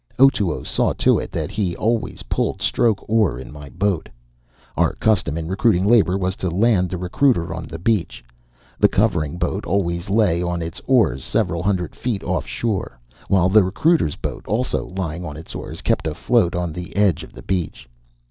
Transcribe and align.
Otoo 0.17 0.63
saw 0.63 0.93
to 0.93 1.19
it 1.19 1.31
that 1.31 1.51
he 1.51 1.75
always 1.75 2.23
pulled 2.23 2.59
stroke 2.59 3.07
oar 3.07 3.37
in 3.37 3.51
my 3.51 3.69
boat. 3.69 4.09
Our 4.75 4.93
custom 4.95 5.37
in 5.37 5.47
recruiting 5.47 5.85
labor 5.85 6.17
was 6.17 6.35
to 6.37 6.49
land 6.49 6.89
the 6.89 6.97
recruiter 6.97 7.53
on 7.53 7.65
the 7.65 7.77
beach. 7.77 8.25
The 8.79 8.87
covering 8.87 9.37
boat 9.37 9.63
always 9.67 10.09
lay 10.09 10.41
on 10.41 10.63
its 10.63 10.81
oars 10.87 11.23
several 11.23 11.61
hundred 11.61 11.93
feet 11.95 12.23
off 12.23 12.47
shore, 12.47 12.97
while 13.27 13.47
the 13.47 13.61
recruiter's 13.63 14.15
boat, 14.15 14.43
also 14.47 14.87
lying 14.87 15.23
on 15.23 15.37
its 15.37 15.53
oars, 15.53 15.83
kept 15.83 16.07
afloat 16.07 16.55
on 16.55 16.73
the 16.73 16.95
edge 16.95 17.21
of 17.23 17.31
the 17.33 17.43
beach. 17.43 17.87